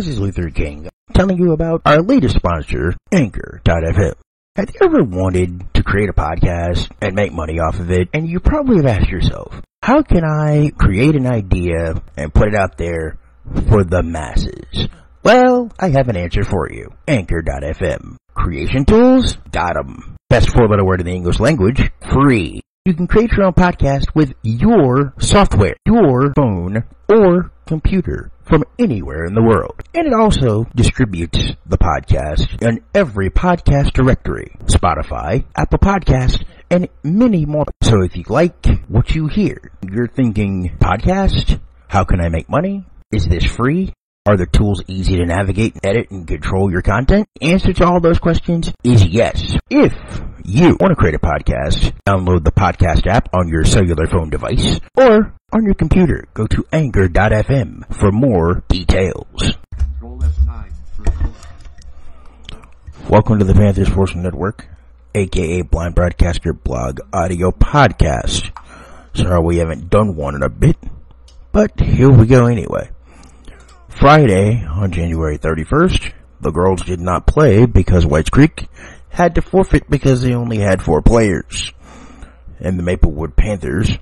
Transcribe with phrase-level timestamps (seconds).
[0.00, 4.14] This is Luther King telling you about our latest sponsor, Anchor.fm.
[4.56, 8.08] Have you ever wanted to create a podcast and make money off of it?
[8.14, 12.54] And you probably have asked yourself, how can I create an idea and put it
[12.54, 13.18] out there
[13.68, 14.88] for the masses?
[15.22, 16.94] Well, I have an answer for you.
[17.06, 18.16] Anchor.fm.
[18.32, 19.36] Creation tools?
[19.52, 20.16] Got 'em.
[20.30, 21.90] Best four letter word in the English language.
[22.10, 22.62] Free.
[22.90, 29.24] You can create your own podcast with your software, your phone, or computer from anywhere
[29.26, 29.80] in the world.
[29.94, 34.56] And it also distributes the podcast in every podcast directory.
[34.64, 37.66] Spotify, Apple Podcast, and many more.
[37.80, 41.60] So if you like what you hear, you're thinking, podcast?
[41.86, 42.86] How can I make money?
[43.12, 43.92] Is this free?
[44.26, 47.28] Are the tools easy to navigate, edit, and control your content?
[47.40, 49.56] Answer to all those questions is yes.
[49.70, 49.94] If
[50.50, 54.80] you want to create a podcast, download the podcast app on your cellular phone device
[54.96, 56.26] or on your computer.
[56.34, 59.52] Go to anchor.fm for more details.
[63.08, 64.66] Welcome to the Panthers Sports Network,
[65.14, 68.50] aka Blind Broadcaster Blog Audio Podcast.
[69.14, 70.76] Sorry we haven't done one in a bit,
[71.52, 72.90] but here we go anyway.
[73.88, 78.66] Friday, on January 31st, the girls did not play because Whites Creek
[79.10, 81.72] had to forfeit because they only had four players.
[82.58, 83.98] And the Maplewood Panthers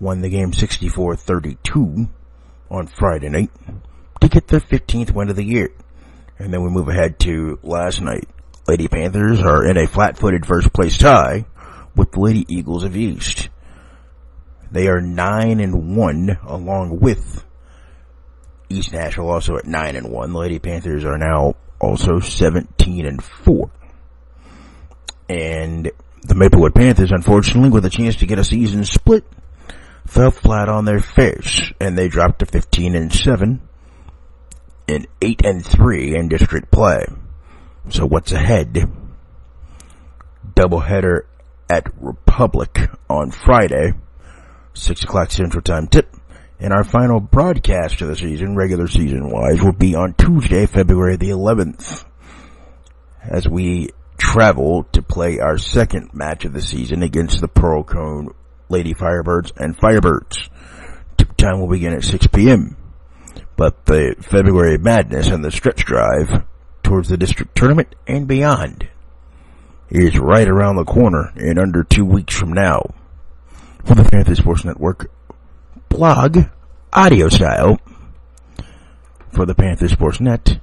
[0.00, 2.08] won the game 64-32
[2.70, 3.50] on Friday night
[4.20, 5.70] to get their 15th win of the year.
[6.38, 8.28] And then we move ahead to last night.
[8.66, 11.46] Lady Panthers are in a flat-footed first place tie
[11.94, 13.48] with the Lady Eagles of East.
[14.70, 17.44] They are 9 and 1 along with
[18.68, 20.32] East Nashville also at 9 and 1.
[20.32, 23.70] The Lady Panthers are now also 17 and 4.
[25.28, 25.90] And
[26.22, 29.24] the Maplewood Panthers, unfortunately, with a chance to get a season split,
[30.06, 33.60] fell flat on their face and they dropped to 15 and 7
[34.88, 37.06] and 8 and 3 in district play.
[37.88, 38.90] So what's ahead?
[40.54, 41.22] Doubleheader
[41.68, 43.94] at Republic on Friday,
[44.74, 46.14] 6 o'clock Central Time tip.
[46.58, 51.16] And our final broadcast of the season, regular season wise, will be on Tuesday, February
[51.16, 52.04] the 11th.
[53.22, 58.28] As we travel to play our second match of the season against the Pearl-Cohn
[58.68, 60.48] Lady Firebirds and Firebirds.
[61.16, 62.76] Tip time will begin at 6 p.m.
[63.56, 66.44] But the February madness and the stretch drive
[66.82, 68.88] towards the district tournament and beyond
[69.88, 72.94] is right around the corner in under two weeks from now.
[73.84, 75.10] For the Panthers Sports Network,
[75.88, 76.46] blog,
[76.92, 77.78] audio style.
[79.32, 80.60] For the Panther Sports Net,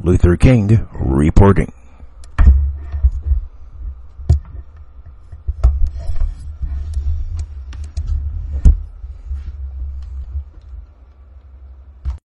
[0.00, 1.72] Luther King reporting.